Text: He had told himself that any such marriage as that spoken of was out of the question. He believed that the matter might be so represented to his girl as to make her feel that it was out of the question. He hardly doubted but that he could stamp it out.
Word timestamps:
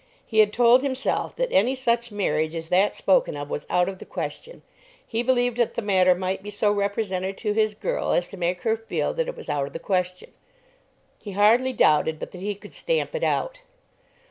He 0.25 0.39
had 0.39 0.51
told 0.51 0.81
himself 0.81 1.35
that 1.35 1.51
any 1.51 1.75
such 1.75 2.11
marriage 2.11 2.55
as 2.55 2.69
that 2.69 2.95
spoken 2.95 3.37
of 3.37 3.51
was 3.51 3.67
out 3.69 3.87
of 3.87 3.99
the 3.99 4.05
question. 4.05 4.63
He 5.05 5.21
believed 5.21 5.57
that 5.57 5.75
the 5.75 5.83
matter 5.83 6.15
might 6.15 6.41
be 6.41 6.49
so 6.49 6.71
represented 6.71 7.37
to 7.37 7.53
his 7.53 7.75
girl 7.75 8.11
as 8.11 8.27
to 8.29 8.35
make 8.37 8.61
her 8.63 8.75
feel 8.75 9.13
that 9.13 9.27
it 9.27 9.37
was 9.37 9.47
out 9.47 9.67
of 9.67 9.73
the 9.73 9.77
question. 9.79 10.31
He 11.21 11.33
hardly 11.33 11.71
doubted 11.71 12.17
but 12.17 12.31
that 12.31 12.41
he 12.41 12.55
could 12.55 12.73
stamp 12.73 13.13
it 13.13 13.23
out. 13.23 13.61